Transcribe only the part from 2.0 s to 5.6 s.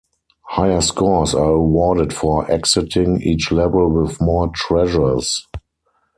for exiting each level with more treasures.